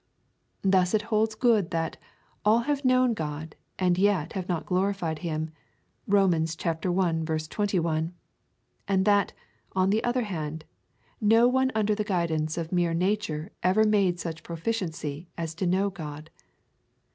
Thus 0.63 0.95
it 0.95 1.03
holds 1.13 1.35
good, 1.35 1.69
that 1.69 1.97
all 2.43 2.61
have 2.61 2.83
known 2.83 3.13
God, 3.13 3.55
and 3.77 3.99
yet 3.99 4.33
have 4.33 4.49
not 4.49 4.65
glorified 4.65 5.19
him, 5.19 5.51
(Rom. 6.07 6.33
i. 6.33 6.39
21,) 6.43 8.13
and 8.87 9.05
that, 9.05 9.33
on 9.73 9.91
the 9.91 10.03
other 10.03 10.23
hand, 10.23 10.65
no 11.21 11.47
one 11.47 11.71
under 11.75 11.93
the 11.93 12.03
guidance 12.03 12.57
of 12.57 12.71
mere 12.71 12.95
nature 12.95 13.51
ever 13.61 13.83
made 13.83 14.19
such 14.19 14.41
proficiency 14.41 15.27
as 15.37 15.53
to 15.53 15.67
know 15.67 15.91
God. 15.91 16.31